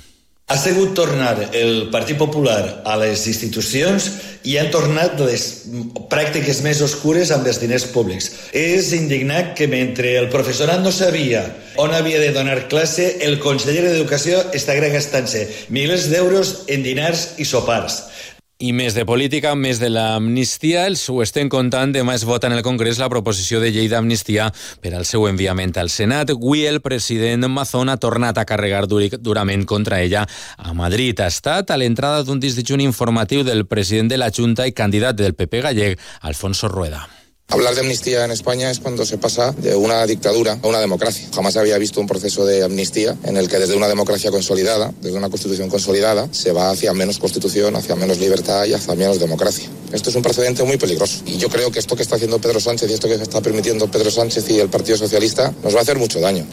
Ha 0.50 0.56
sigut 0.58 0.96
tornar 0.98 1.36
el 1.54 1.90
Partit 1.92 2.18
Popular 2.18 2.82
a 2.82 2.96
les 2.98 3.22
institucions 3.30 4.08
i 4.50 4.56
han 4.58 4.72
tornat 4.74 5.20
les 5.22 5.44
pràctiques 6.10 6.58
més 6.64 6.80
oscures 6.82 7.30
amb 7.30 7.46
els 7.46 7.60
diners 7.62 7.86
públics. 7.94 8.26
És 8.50 8.90
indignat 8.96 9.54
que 9.54 9.70
mentre 9.70 10.16
el 10.18 10.26
professorat 10.32 10.82
no 10.82 10.90
sabia 10.90 11.44
on 11.78 11.94
havia 11.94 12.18
de 12.18 12.32
donar 12.34 12.66
classe, 12.66 13.12
el 13.22 13.38
conseller 13.38 13.86
d'Educació 13.86 14.42
està 14.50 14.74
gastant-se 14.74 15.46
milers 15.70 16.10
d'euros 16.10 16.64
en 16.66 16.82
dinars 16.82 17.28
i 17.38 17.46
sopars. 17.46 18.02
I 18.60 18.74
més 18.76 18.92
de 18.92 19.06
política, 19.08 19.54
més 19.56 19.78
de 19.80 19.88
l'amnistia, 19.88 20.82
els 20.90 21.06
ho 21.08 21.22
estem 21.24 21.48
contant. 21.48 21.94
Demà 21.94 22.12
es 22.18 22.26
vota 22.28 22.44
en 22.50 22.52
el 22.52 22.60
Congrés 22.60 22.98
la 23.00 23.08
proposició 23.08 23.56
de 23.62 23.70
llei 23.72 23.88
d'amnistia 23.88 24.50
per 24.84 24.92
al 24.92 25.06
seu 25.08 25.24
enviament 25.30 25.72
al 25.80 25.88
Senat. 25.88 26.34
Avui 26.34 26.66
el 26.68 26.82
president 26.84 27.48
Mazón 27.48 27.88
ha 27.88 27.96
tornat 27.96 28.36
a 28.36 28.44
carregar 28.44 28.82
durament 28.84 29.64
contra 29.64 30.02
ella 30.04 30.26
a 30.58 30.74
Madrid. 30.76 31.22
Ha 31.24 31.30
estat 31.32 31.72
a 31.72 31.78
l'entrada 31.80 32.20
d'un 32.20 32.42
disdijun 32.42 32.84
informatiu 32.84 33.46
del 33.48 33.64
president 33.64 34.12
de 34.12 34.20
la 34.20 34.28
Junta 34.28 34.68
i 34.68 34.76
candidat 34.76 35.16
del 35.16 35.32
PP 35.32 35.64
gallec, 35.64 35.96
Alfonso 36.20 36.68
Rueda. 36.68 37.19
Hablar 37.50 37.74
de 37.74 37.80
amnistía 37.80 38.24
en 38.24 38.30
España 38.30 38.70
es 38.70 38.78
cuando 38.78 39.04
se 39.04 39.18
pasa 39.18 39.50
de 39.50 39.74
una 39.74 40.06
dictadura 40.06 40.56
a 40.62 40.68
una 40.68 40.78
democracia. 40.78 41.28
Jamás 41.34 41.56
había 41.56 41.76
visto 41.78 42.00
un 42.00 42.06
proceso 42.06 42.46
de 42.46 42.62
amnistía 42.62 43.16
en 43.24 43.36
el 43.36 43.48
que 43.48 43.58
desde 43.58 43.74
una 43.76 43.88
democracia 43.88 44.30
consolidada, 44.30 44.94
desde 45.00 45.16
una 45.16 45.30
constitución 45.30 45.68
consolidada, 45.68 46.28
se 46.30 46.52
va 46.52 46.70
hacia 46.70 46.94
menos 46.94 47.18
constitución, 47.18 47.74
hacia 47.74 47.96
menos 47.96 48.18
libertad 48.18 48.66
y 48.66 48.74
hacia 48.74 48.94
menos 48.94 49.18
democracia. 49.18 49.68
Esto 49.92 50.10
es 50.10 50.16
un 50.16 50.22
precedente 50.22 50.62
muy 50.62 50.76
peligroso. 50.76 51.22
Y 51.26 51.38
yo 51.38 51.48
creo 51.48 51.72
que 51.72 51.80
esto 51.80 51.96
que 51.96 52.02
está 52.02 52.14
haciendo 52.14 52.40
Pedro 52.40 52.60
Sánchez 52.60 52.88
y 52.88 52.94
esto 52.94 53.08
que 53.08 53.14
está 53.14 53.40
permitiendo 53.40 53.90
Pedro 53.90 54.12
Sánchez 54.12 54.48
y 54.48 54.60
el 54.60 54.68
Partido 54.68 54.96
Socialista 54.96 55.52
nos 55.64 55.74
va 55.74 55.80
a 55.80 55.82
hacer 55.82 55.98
mucho 55.98 56.20
daño. 56.20 56.46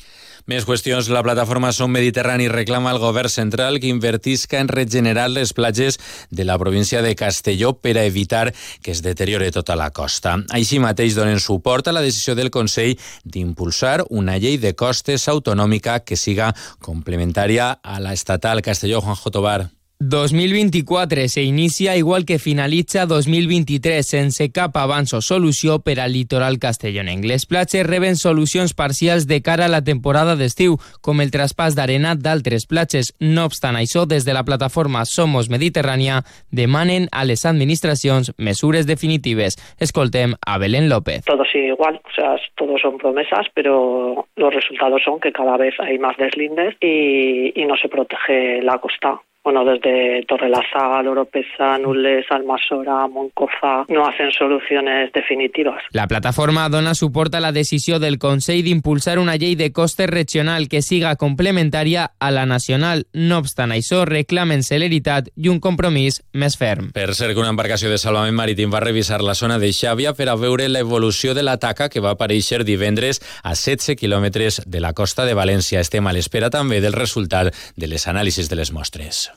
Més 0.48 0.64
qüestions. 0.64 1.10
La 1.12 1.20
plataforma 1.26 1.74
Som 1.76 1.92
Mediterrani 1.92 2.48
reclama 2.48 2.94
al 2.94 3.02
govern 3.04 3.28
central 3.28 3.82
que 3.84 3.92
invertisca 3.92 4.62
en 4.64 4.70
regenerar 4.72 5.28
les 5.30 5.52
platges 5.52 6.00
de 6.32 6.46
la 6.48 6.56
província 6.58 7.02
de 7.04 7.16
Castelló 7.20 7.74
per 7.84 7.98
a 7.98 8.06
evitar 8.08 8.54
que 8.82 8.96
es 8.96 9.04
deteriore 9.04 9.52
tota 9.52 9.76
la 9.76 9.92
costa. 9.92 10.38
Així 10.56 10.80
mateix 10.80 11.20
donen 11.20 11.44
suport 11.44 11.92
a 11.92 11.96
la 11.96 12.06
decisió 12.06 12.36
del 12.36 12.48
Consell 12.50 12.96
d'impulsar 13.26 14.06
una 14.08 14.40
llei 14.40 14.56
de 14.58 14.72
costes 14.72 15.28
autonòmica 15.28 16.00
que 16.08 16.16
siga 16.16 16.54
complementària 16.80 17.74
a 17.84 18.00
la 18.00 18.16
estatal 18.16 18.64
Castelló. 18.64 19.04
Juanjo 19.04 19.32
Tobar. 19.36 19.77
2024 20.00 21.28
se 21.28 21.42
inicia 21.42 21.98
igual 21.98 22.24
que 22.24 22.38
finalitza 22.38 23.08
2023 23.08 24.06
sense 24.06 24.46
cap 24.54 24.78
avanç 24.78 25.16
o 25.18 25.22
solució 25.26 25.80
per 25.82 25.98
al 25.98 26.14
litoral 26.14 26.60
castellonenc. 26.62 27.26
Les 27.26 27.48
platges 27.50 27.82
reben 27.88 28.14
solucions 28.16 28.76
parcials 28.78 29.26
de 29.26 29.42
cara 29.42 29.66
a 29.66 29.74
la 29.74 29.82
temporada 29.82 30.36
d'estiu, 30.38 30.78
com 31.02 31.18
el 31.26 31.34
traspàs 31.34 31.74
d'arena 31.74 32.14
d'altres 32.14 32.68
platges. 32.70 33.10
No 33.18 33.48
obstant 33.50 33.74
això, 33.74 34.06
des 34.06 34.22
de 34.22 34.38
la 34.38 34.46
plataforma 34.46 35.02
Somos 35.10 35.50
Mediterrània 35.50 36.22
demanen 36.54 37.10
a 37.12 37.26
les 37.26 37.48
administracions 37.50 38.30
mesures 38.38 38.86
definitives. 38.86 39.58
Escoltem 39.82 40.38
a 40.46 40.60
Belén 40.62 40.90
López. 40.94 41.26
Todo 41.26 41.44
sigue 41.50 41.74
igual, 41.74 41.98
o 42.06 42.14
sea, 42.14 42.38
todos 42.54 42.80
son 42.82 43.00
promesas, 43.00 43.50
pero 43.56 44.28
los 44.36 44.54
resultados 44.54 45.02
son 45.04 45.20
que 45.20 45.32
cada 45.32 45.58
vez 45.58 45.74
hay 45.80 45.98
más 45.98 46.16
deslindes 46.18 46.76
y, 46.82 47.60
y 47.60 47.66
no 47.66 47.76
se 47.78 47.90
protege 47.90 48.62
la 48.62 48.78
costa 48.78 49.22
bueno, 49.48 49.64
desde 49.64 50.26
Torrelazaga, 50.28 51.10
Oropesa, 51.10 51.78
Nules, 51.78 52.26
Almasora, 52.30 53.08
Moncofa, 53.08 53.86
no 53.88 54.06
hacen 54.06 54.30
soluciones 54.38 55.10
definitivas. 55.14 55.82
La 55.94 56.06
plataforma 56.06 56.68
dona 56.68 56.94
suport 56.94 57.34
a 57.34 57.40
la 57.40 57.54
decisió 57.54 57.98
del 57.98 58.20
Consell 58.20 58.66
d'impulsar 58.66 59.20
una 59.20 59.38
llei 59.38 59.56
de 59.56 59.72
costes 59.72 60.10
regional 60.10 60.68
que 60.68 60.82
siga 60.82 61.16
complementària 61.16 62.12
a 62.20 62.32
la 62.32 62.46
nacional. 62.46 63.06
No 63.14 63.38
obstant 63.40 63.72
això, 63.72 64.04
reclamen 64.04 64.68
celeritat 64.68 65.32
i 65.38 65.48
un 65.48 65.62
compromís 65.64 66.20
més 66.34 66.60
ferm. 66.60 66.92
Per 66.92 67.08
cert, 67.16 67.32
que 67.32 67.40
una 67.40 67.56
embarcació 67.56 67.88
de 67.88 68.02
salvament 68.04 68.36
marítim 68.36 68.68
va 68.68 68.84
revisar 68.84 69.22
la 69.24 69.38
zona 69.40 69.62
de 69.64 69.72
Xàbia 69.72 70.12
per 70.12 70.28
a 70.28 70.36
veure 70.36 70.68
l'evolució 70.68 71.32
de 71.32 71.48
la 71.48 71.56
taca 71.56 71.88
que 71.88 72.04
va 72.04 72.18
aparèixer 72.18 72.66
divendres 72.68 73.24
a 73.48 73.56
16 73.56 73.96
quilòmetres 73.96 74.66
de 74.68 74.84
la 74.84 74.92
costa 74.92 75.24
de 75.24 75.40
València. 75.40 75.80
Estem 75.80 76.04
a 76.04 76.12
l'espera 76.12 76.52
també 76.52 76.84
del 76.84 77.00
resultat 77.00 77.56
de 77.78 77.88
les 77.88 78.12
anàlisis 78.12 78.52
de 78.52 78.60
les 78.60 78.76
mostres. 78.76 79.37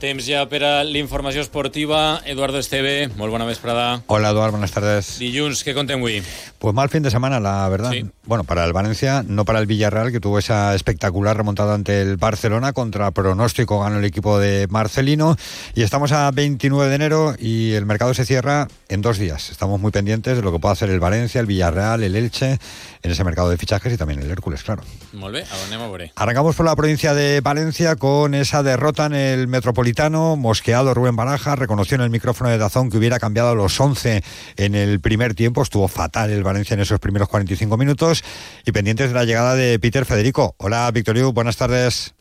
Temps 0.00 0.24
ja 0.24 0.46
per 0.48 0.62
a 0.64 0.70
l'informació 0.80 1.42
esportiva. 1.44 2.22
Eduardo 2.24 2.56
Esteve, 2.62 3.10
molt 3.20 3.34
bona 3.34 3.44
vesprada. 3.44 4.00
Hola, 4.06 4.30
Eduardo, 4.32 4.56
buenas 4.56 4.72
tardes. 4.72 5.18
Dilluns, 5.20 5.60
què 5.60 5.74
contem 5.76 6.00
avui? 6.00 6.22
Pues 6.58 6.74
mal 6.74 6.88
fin 6.88 7.04
de 7.04 7.10
semana, 7.12 7.36
la 7.38 7.68
verdad. 7.68 7.92
Sí. 7.92 8.06
Bueno, 8.24 8.44
para 8.44 8.64
el 8.64 8.72
Valencia, 8.72 9.22
no 9.26 9.44
para 9.44 9.58
el 9.58 9.66
Villarreal, 9.66 10.10
que 10.10 10.18
tuvo 10.18 10.38
esa 10.38 10.74
espectacular 10.74 11.36
remontada 11.36 11.74
ante 11.74 12.00
el 12.00 12.16
Barcelona. 12.16 12.72
Contra 12.72 13.10
pronóstico 13.10 13.80
ganó 13.80 13.98
el 13.98 14.04
equipo 14.06 14.38
de 14.38 14.68
Marcelino. 14.70 15.36
Y 15.74 15.82
estamos 15.82 16.12
a 16.12 16.30
29 16.30 16.88
de 16.88 16.94
enero 16.94 17.34
y 17.38 17.72
el 17.72 17.84
mercado 17.84 18.14
se 18.14 18.24
cierra 18.24 18.68
en 18.88 19.02
dos 19.02 19.18
días. 19.18 19.50
Estamos 19.50 19.78
muy 19.82 19.92
pendientes 19.92 20.34
de 20.34 20.42
lo 20.42 20.50
que 20.50 20.58
pueda 20.58 20.72
hacer 20.72 20.88
el 20.88 21.00
Valencia, 21.00 21.42
el 21.42 21.46
Villarreal, 21.46 22.02
el 22.02 22.16
Elche, 22.16 22.58
en 23.02 23.10
ese 23.10 23.22
mercado 23.22 23.50
de 23.50 23.58
fichajes 23.58 23.92
y 23.92 23.98
también 23.98 24.22
el 24.22 24.30
Hércules, 24.30 24.62
claro. 24.62 24.82
Molt 25.12 25.34
bé, 25.34 25.44
a 25.44 25.76
veure? 25.76 26.12
Arrancamos 26.16 26.56
por 26.56 26.64
la 26.64 26.74
provincia 26.74 27.12
de 27.12 27.42
Valencia 27.42 27.96
con 27.96 28.34
esa 28.34 28.62
derrota 28.62 29.06
en 29.06 29.14
el 29.14 29.46
Metropolitano. 29.46 29.89
Mosqueado 30.36 30.94
Rubén 30.94 31.16
Baraja 31.16 31.56
reconoció 31.56 31.96
en 31.96 32.02
el 32.02 32.10
micrófono 32.10 32.50
de 32.50 32.58
Dazón 32.58 32.90
que 32.90 32.98
hubiera 32.98 33.18
cambiado 33.18 33.54
los 33.54 33.78
11 33.80 34.22
en 34.56 34.74
el 34.74 35.00
primer 35.00 35.34
tiempo. 35.34 35.62
Estuvo 35.62 35.88
fatal 35.88 36.30
el 36.30 36.42
Valencia 36.42 36.74
en 36.74 36.80
esos 36.80 37.00
primeros 37.00 37.28
45 37.28 37.76
minutos. 37.76 38.22
Y 38.64 38.72
pendientes 38.72 39.08
de 39.08 39.14
la 39.14 39.24
llegada 39.24 39.54
de 39.54 39.78
Peter 39.78 40.04
Federico. 40.04 40.54
Hola, 40.58 40.90
Victorio, 40.90 41.32
buenas 41.32 41.56
tardes. 41.56 42.14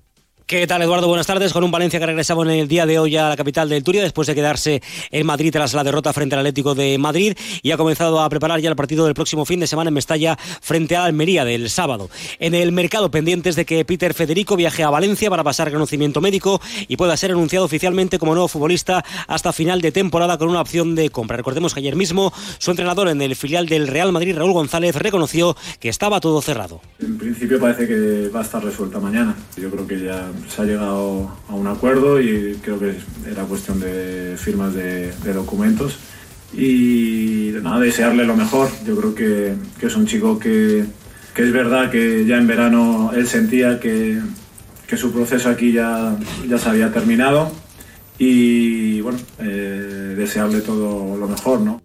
¿Qué 0.50 0.66
tal, 0.66 0.82
Eduardo? 0.82 1.08
Buenas 1.08 1.28
tardes. 1.28 1.54
Con 1.54 1.64
un 1.64 1.70
Valencia 1.70 2.00
que 2.00 2.08
regresaba 2.08 2.42
en 2.42 2.50
el 2.50 2.68
día 2.68 2.88
de 2.88 2.98
hoy 2.98 3.16
a 3.16 3.30
la 3.30 3.38
capital 3.38 3.70
del 3.70 3.84
Turia 3.84 4.02
después 4.02 4.28
de 4.28 4.34
quedarse 4.34 4.82
en 5.12 5.28
Madrid 5.28 5.52
tras 5.52 5.76
la 5.76 5.84
derrota 5.84 6.12
frente 6.12 6.34
al 6.34 6.40
Atlético 6.40 6.74
de 6.74 6.98
Madrid 6.98 7.38
y 7.62 7.70
ha 7.70 7.78
comenzado 7.78 8.20
a 8.20 8.28
preparar 8.30 8.60
ya 8.60 8.68
el 8.68 8.76
partido 8.76 9.06
del 9.06 9.14
próximo 9.14 9.46
fin 9.46 9.60
de 9.60 9.68
semana 9.68 9.90
en 9.90 9.94
Mestalla 9.94 10.40
frente 10.40 10.96
a 10.96 11.04
Almería 11.04 11.46
del 11.46 11.70
sábado. 11.70 12.10
En 12.40 12.56
el 12.56 12.72
mercado 12.72 13.12
pendientes 13.12 13.56
de 13.56 13.64
que 13.64 13.86
Peter 13.86 14.16
Federico 14.16 14.56
viaje 14.56 14.82
a 14.82 14.90
Valencia 14.90 15.30
para 15.30 15.44
pasar 15.44 15.68
reconocimiento 15.68 16.20
médico 16.20 16.60
y 16.88 16.98
pueda 16.98 17.16
ser 17.16 17.30
anunciado 17.30 17.66
oficialmente 17.66 18.18
como 18.18 18.34
nuevo 18.34 18.48
futbolista 18.48 19.06
hasta 19.28 19.54
final 19.54 19.82
de 19.82 19.92
temporada 19.92 20.40
con 20.40 20.50
una 20.50 20.62
opción 20.62 20.96
de 20.96 21.12
compra. 21.12 21.38
Recordemos 21.38 21.76
que 21.76 21.82
ayer 21.82 21.96
mismo 21.96 22.34
su 22.58 22.72
entrenador 22.72 23.10
en 23.10 23.22
el 23.22 23.36
filial 23.36 23.68
del 23.68 23.88
Real 23.88 24.12
Madrid, 24.12 24.36
Raúl 24.36 24.54
González, 24.54 24.96
reconoció 24.96 25.56
que 25.80 25.90
estaba 25.90 26.20
todo 26.20 26.42
cerrado. 26.42 26.82
En 27.00 27.20
principio 27.20 27.60
parece 27.60 27.88
que 27.88 28.30
va 28.30 28.40
a 28.40 28.44
estar 28.44 28.64
resuelta 28.64 29.00
mañana. 29.00 29.36
Yo 29.56 29.70
creo 29.70 29.86
que 29.86 30.06
ya 30.06 30.32
se 30.48 30.62
ha 30.62 30.66
llegado 30.66 31.32
a 31.48 31.54
un 31.54 31.68
acuerdo 31.68 32.22
y 32.22 32.60
creo 32.62 32.80
que 32.80 32.96
era 33.30 33.44
cuestión 33.44 33.80
de 33.80 34.36
firmas 34.38 34.74
de, 34.74 35.12
documentos 35.34 35.98
y 36.54 37.52
nada, 37.62 37.80
desearle 37.80 38.26
lo 38.26 38.36
mejor. 38.36 38.70
Yo 38.86 38.96
creo 38.98 39.16
que, 39.16 39.54
que 39.80 39.88
es 39.88 39.96
un 39.96 40.06
chico 40.06 40.40
que, 40.40 40.86
que, 41.34 41.44
es 41.44 41.52
verdad 41.52 41.92
que 41.92 42.26
ya 42.26 42.38
en 42.38 42.48
verano 42.48 43.12
él 43.16 43.28
sentía 43.28 43.80
que, 43.80 44.20
que 44.88 44.98
su 44.98 45.12
proceso 45.12 45.50
aquí 45.50 45.72
ya, 45.72 46.18
ya 46.48 46.58
se 46.58 46.70
había 46.70 46.92
terminado 46.92 47.52
y 48.18 49.00
bueno, 49.02 49.20
eh, 49.40 50.16
desearle 50.18 50.62
todo 50.62 51.16
lo 51.16 51.28
mejor, 51.28 51.62
¿no? 51.62 51.82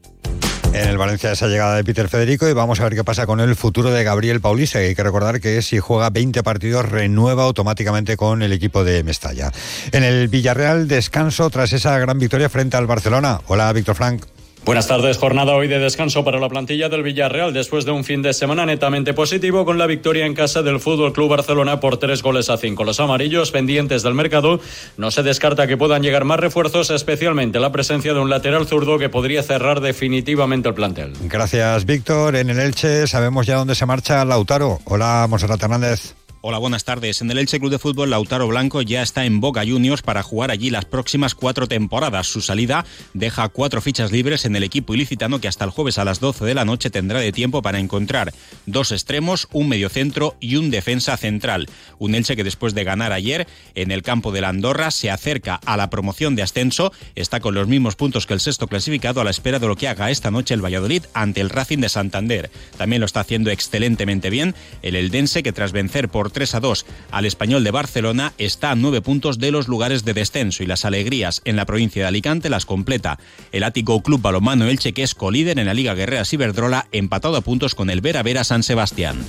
En 0.74 0.88
el 0.88 0.98
Valencia 0.98 1.30
esa 1.30 1.46
llegada 1.46 1.76
de 1.76 1.84
Peter 1.84 2.08
Federico 2.08 2.48
y 2.48 2.52
vamos 2.52 2.80
a 2.80 2.82
ver 2.82 2.96
qué 2.96 3.04
pasa 3.04 3.26
con 3.26 3.38
el 3.38 3.54
futuro 3.54 3.92
de 3.92 4.02
Gabriel 4.02 4.40
Paulista. 4.40 4.80
Hay 4.80 4.96
que 4.96 5.04
recordar 5.04 5.40
que 5.40 5.62
si 5.62 5.78
juega 5.78 6.10
20 6.10 6.42
partidos 6.42 6.90
renueva 6.90 7.44
automáticamente 7.44 8.16
con 8.16 8.42
el 8.42 8.52
equipo 8.52 8.82
de 8.82 9.04
Mestalla. 9.04 9.52
En 9.92 10.02
el 10.02 10.26
Villarreal 10.26 10.88
descanso 10.88 11.48
tras 11.48 11.72
esa 11.72 11.96
gran 12.00 12.18
victoria 12.18 12.48
frente 12.48 12.76
al 12.76 12.88
Barcelona. 12.88 13.40
Hola 13.46 13.72
Víctor 13.72 13.94
Frank. 13.94 14.33
Buenas 14.64 14.86
tardes, 14.86 15.18
jornada 15.18 15.54
hoy 15.54 15.68
de 15.68 15.78
descanso 15.78 16.24
para 16.24 16.40
la 16.40 16.48
plantilla 16.48 16.88
del 16.88 17.02
Villarreal 17.02 17.52
después 17.52 17.84
de 17.84 17.90
un 17.90 18.02
fin 18.02 18.22
de 18.22 18.32
semana 18.32 18.64
netamente 18.64 19.12
positivo 19.12 19.66
con 19.66 19.76
la 19.76 19.86
victoria 19.86 20.24
en 20.24 20.32
casa 20.32 20.62
del 20.62 20.80
Fútbol 20.80 21.12
Club 21.12 21.28
Barcelona 21.28 21.80
por 21.80 21.98
tres 21.98 22.22
goles 22.22 22.48
a 22.48 22.56
cinco. 22.56 22.82
Los 22.82 22.98
amarillos 22.98 23.50
pendientes 23.50 24.02
del 24.02 24.14
mercado 24.14 24.60
no 24.96 25.10
se 25.10 25.22
descarta 25.22 25.66
que 25.66 25.76
puedan 25.76 26.02
llegar 26.02 26.24
más 26.24 26.40
refuerzos, 26.40 26.88
especialmente 26.88 27.60
la 27.60 27.72
presencia 27.72 28.14
de 28.14 28.20
un 28.20 28.30
lateral 28.30 28.66
zurdo 28.66 28.98
que 28.98 29.10
podría 29.10 29.42
cerrar 29.42 29.82
definitivamente 29.82 30.70
el 30.70 30.74
plantel. 30.74 31.12
Gracias, 31.24 31.84
Víctor. 31.84 32.34
En 32.34 32.48
el 32.48 32.58
Elche 32.58 33.06
sabemos 33.06 33.46
ya 33.46 33.56
dónde 33.56 33.74
se 33.74 33.84
marcha 33.84 34.24
Lautaro. 34.24 34.78
Hola, 34.84 35.26
Monserrat 35.28 35.62
Hernández. 35.62 36.14
Hola, 36.46 36.58
buenas 36.58 36.84
tardes. 36.84 37.22
En 37.22 37.30
el 37.30 37.38
Elche 37.38 37.58
Club 37.58 37.70
de 37.70 37.78
Fútbol, 37.78 38.10
Lautaro 38.10 38.46
Blanco 38.46 38.82
ya 38.82 39.00
está 39.00 39.24
en 39.24 39.40
Boca 39.40 39.64
Juniors 39.66 40.02
para 40.02 40.22
jugar 40.22 40.50
allí 40.50 40.68
las 40.68 40.84
próximas 40.84 41.34
cuatro 41.34 41.66
temporadas. 41.66 42.26
Su 42.26 42.42
salida 42.42 42.84
deja 43.14 43.48
cuatro 43.48 43.80
fichas 43.80 44.12
libres 44.12 44.44
en 44.44 44.54
el 44.54 44.62
equipo 44.62 44.92
ilicitano 44.92 45.40
que 45.40 45.48
hasta 45.48 45.64
el 45.64 45.70
jueves 45.70 45.96
a 45.96 46.04
las 46.04 46.20
12 46.20 46.44
de 46.44 46.52
la 46.52 46.66
noche 46.66 46.90
tendrá 46.90 47.20
de 47.20 47.32
tiempo 47.32 47.62
para 47.62 47.78
encontrar 47.78 48.34
dos 48.66 48.92
extremos, 48.92 49.48
un 49.52 49.70
mediocentro 49.70 50.36
y 50.38 50.56
un 50.56 50.70
defensa 50.70 51.16
central. 51.16 51.66
Un 51.98 52.14
Elche 52.14 52.36
que 52.36 52.44
después 52.44 52.74
de 52.74 52.84
ganar 52.84 53.12
ayer 53.12 53.46
en 53.74 53.90
el 53.90 54.02
campo 54.02 54.30
de 54.30 54.42
la 54.42 54.50
Andorra 54.50 54.90
se 54.90 55.10
acerca 55.10 55.54
a 55.64 55.78
la 55.78 55.88
promoción 55.88 56.36
de 56.36 56.42
ascenso, 56.42 56.92
está 57.14 57.40
con 57.40 57.54
los 57.54 57.68
mismos 57.68 57.96
puntos 57.96 58.26
que 58.26 58.34
el 58.34 58.40
sexto 58.40 58.66
clasificado 58.66 59.22
a 59.22 59.24
la 59.24 59.30
espera 59.30 59.60
de 59.60 59.66
lo 59.66 59.76
que 59.76 59.88
haga 59.88 60.10
esta 60.10 60.30
noche 60.30 60.52
el 60.52 60.62
Valladolid 60.62 61.04
ante 61.14 61.40
el 61.40 61.48
Racing 61.48 61.78
de 61.78 61.88
Santander. 61.88 62.50
También 62.76 63.00
lo 63.00 63.06
está 63.06 63.20
haciendo 63.20 63.50
excelentemente 63.50 64.28
bien 64.28 64.54
el 64.82 64.94
Eldense 64.94 65.42
que 65.42 65.54
tras 65.54 65.72
vencer 65.72 66.10
por 66.10 66.33
3 66.34 66.56
a 66.56 66.60
2 66.60 66.84
al 67.10 67.24
español 67.24 67.64
de 67.64 67.70
Barcelona, 67.70 68.34
está 68.36 68.72
a 68.72 68.74
nueve 68.74 69.00
puntos 69.00 69.38
de 69.38 69.50
los 69.50 69.68
lugares 69.68 70.04
de 70.04 70.12
descenso 70.12 70.62
y 70.62 70.66
las 70.66 70.84
alegrías 70.84 71.40
en 71.46 71.56
la 71.56 71.64
provincia 71.64 72.02
de 72.02 72.08
Alicante 72.08 72.50
las 72.50 72.66
completa 72.66 73.18
el 73.52 73.64
Ático 73.64 74.02
Club 74.02 74.20
Balomano 74.20 74.66
Elche, 74.66 74.92
que 74.92 75.02
es 75.02 75.14
en 75.58 75.64
la 75.64 75.74
Liga 75.74 75.94
Guerrera 75.94 76.24
Ciberdrola, 76.24 76.86
empatado 76.92 77.36
a 77.36 77.40
puntos 77.40 77.74
con 77.74 77.88
el 77.88 78.00
Vera 78.00 78.22
Vera 78.22 78.44
San 78.44 78.62
Sebastián. 78.62 79.24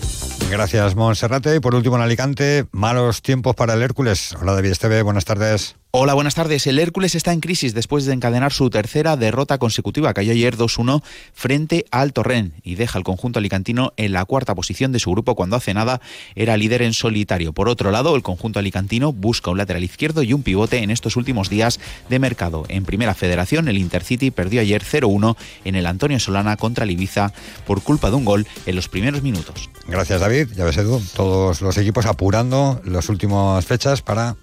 Gracias, 0.49 0.95
Monserrate. 0.95 1.55
Y 1.55 1.59
por 1.59 1.75
último, 1.75 1.95
en 1.95 2.01
Alicante, 2.01 2.65
malos 2.71 3.21
tiempos 3.21 3.55
para 3.55 3.75
el 3.75 3.81
Hércules. 3.81 4.35
Hola, 4.41 4.53
David 4.53 4.71
Esteve, 4.71 5.01
buenas 5.01 5.25
tardes. 5.25 5.75
Hola, 5.97 6.13
buenas 6.13 6.35
tardes. 6.35 6.67
El 6.67 6.77
Hércules 6.77 7.15
está 7.15 7.31
en 7.31 7.39
crisis 7.39 7.73
después 7.73 8.03
de 8.03 8.11
encadenar 8.11 8.51
su 8.51 8.69
tercera 8.69 9.15
derrota 9.15 9.59
consecutiva. 9.59 10.13
Cayó 10.13 10.33
ayer 10.33 10.57
2-1 10.57 11.01
frente 11.33 11.85
al 11.89 12.11
Torrent 12.11 12.53
y 12.63 12.75
deja 12.75 12.97
al 12.97 13.05
conjunto 13.05 13.39
alicantino 13.39 13.93
en 13.95 14.11
la 14.11 14.25
cuarta 14.25 14.55
posición 14.55 14.91
de 14.91 14.99
su 14.99 15.11
grupo 15.11 15.35
cuando 15.35 15.55
hace 15.55 15.73
nada 15.73 16.01
era 16.35 16.57
líder 16.57 16.81
en 16.81 16.91
solitario. 16.91 17.53
Por 17.53 17.69
otro 17.69 17.91
lado, 17.91 18.17
el 18.17 18.23
conjunto 18.23 18.59
alicantino 18.59 19.13
busca 19.13 19.51
un 19.51 19.57
lateral 19.57 19.85
izquierdo 19.85 20.21
y 20.21 20.33
un 20.33 20.43
pivote 20.43 20.79
en 20.79 20.91
estos 20.91 21.15
últimos 21.15 21.49
días 21.49 21.79
de 22.09 22.19
mercado. 22.19 22.65
En 22.67 22.83
primera 22.83 23.13
federación, 23.13 23.69
el 23.69 23.77
Intercity 23.77 24.31
perdió 24.31 24.59
ayer 24.59 24.83
0-1 24.83 25.37
en 25.63 25.75
el 25.75 25.85
Antonio 25.85 26.19
Solana 26.19 26.57
contra 26.57 26.83
el 26.83 26.91
Ibiza 26.91 27.31
por 27.65 27.81
culpa 27.81 28.09
de 28.09 28.17
un 28.17 28.25
gol 28.25 28.45
en 28.65 28.75
los 28.75 28.89
primeros 28.89 29.21
minutos. 29.21 29.69
Gracias, 29.87 30.19
David. 30.19 30.49
Ya 30.57 30.65
ves, 30.65 30.75
Edu, 30.75 31.01
todos 31.15 31.61
los 31.61 31.77
equipos 31.77 32.05
apurando 32.05 32.81
las 32.83 33.07
últimas 33.07 33.65
fechas 33.65 34.01
para 34.01 34.35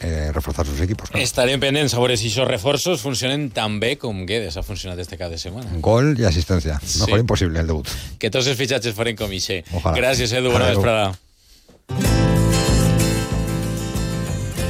eh, 0.00 0.30
reforçar 0.32 0.66
sus 0.66 0.80
equipos. 0.80 1.10
Claro. 1.10 1.22
Estarem 1.22 1.60
pendents 1.60 1.94
a 1.94 1.98
veure 1.98 2.16
si 2.16 2.26
aquests 2.30 2.48
reforços 2.48 3.00
funcionen 3.00 3.50
tan 3.50 3.78
bé 3.80 3.96
com 3.98 4.24
Guedes 4.26 4.56
ha 4.56 4.62
funcionat 4.62 4.98
este 4.98 5.18
cap 5.18 5.30
de 5.30 5.38
setmana. 5.38 5.70
Gol 5.80 6.14
i 6.18 6.24
assistència. 6.24 6.80
Mejor 7.00 7.18
Sí. 7.18 7.20
imposible 7.20 7.60
el 7.60 7.66
debut. 7.66 7.88
Que 8.18 8.30
tots 8.30 8.46
els 8.46 8.58
fitxatges 8.58 8.94
foren 8.94 9.16
com 9.16 9.32
ixe. 9.32 9.62
Gràcies, 9.94 10.32
Edu. 10.32 10.50
Bona 10.50 10.66
vesprada. 10.72 11.12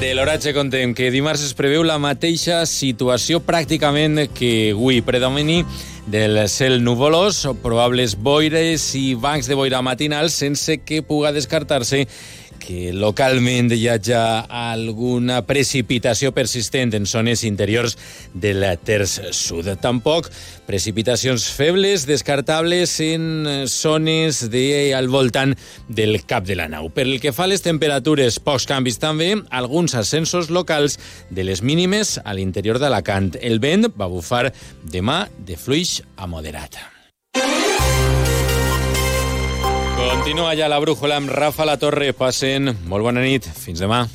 De 0.03 0.15
l'oratge 0.19 0.51
contem 0.53 0.97
que 0.99 1.13
dimarts 1.15 1.45
es 1.47 1.53
preveu 1.55 1.85
la 1.87 1.95
mateixa 2.03 2.65
situació 2.67 3.39
pràcticament 3.47 4.25
que 4.35 4.73
avui 4.75 4.99
predomini 5.07 5.61
del 6.11 6.41
cel 6.51 6.81
nuvolós, 6.83 7.45
probables 7.63 8.17
boires 8.19 8.89
i 8.99 9.15
bancs 9.15 9.47
de 9.47 9.55
boira 9.55 9.79
matinals 9.87 10.35
sense 10.35 10.81
que 10.83 11.05
puga 11.07 11.31
descartar-se 11.31 12.09
que 12.63 12.93
localment 12.95 13.73
hi 13.75 13.89
hagi 13.91 14.15
alguna 14.15 15.41
precipitació 15.47 16.33
persistent 16.37 16.95
en 16.97 17.09
zones 17.11 17.43
interiors 17.49 17.97
del 18.35 18.65
terç 18.87 19.19
sud. 19.35 19.69
Tampoc 19.83 20.31
precipitacions 20.69 21.49
febles 21.53 22.07
descartables 22.07 22.95
en 23.05 23.67
zones 23.67 24.45
de, 24.53 24.95
al 24.95 25.11
voltant 25.13 25.57
del 25.89 26.23
cap 26.29 26.47
de 26.47 26.57
la 26.59 26.69
nau. 26.71 26.89
Per 26.95 27.07
el 27.09 27.19
que 27.23 27.35
fa 27.35 27.49
a 27.49 27.53
les 27.53 27.65
temperatures, 27.65 28.39
pocs 28.43 28.69
canvis 28.71 29.01
també, 29.03 29.35
alguns 29.51 29.97
ascensos 29.99 30.51
locals 30.55 30.99
de 31.31 31.45
les 31.49 31.63
mínimes 31.67 32.19
a 32.23 32.39
l'interior 32.39 32.79
d'Alacant. 32.83 33.35
El 33.43 33.61
vent 33.63 33.91
va 33.99 34.11
bufar 34.11 34.49
demà 34.83 35.25
de 35.39 35.59
fluix 35.59 36.01
a 36.17 36.31
moderat. 36.31 36.92
Continua 39.97 40.55
ja 40.57 40.69
la 40.69 40.79
brújula 40.81 41.19
amb 41.21 41.31
Rafa 41.31 41.67
La 41.69 41.77
Torre. 41.77 42.13
Passen 42.17 42.73
molt 42.89 43.05
bona 43.05 43.25
nit. 43.25 43.49
Fins 43.65 43.83
demà. 43.83 44.07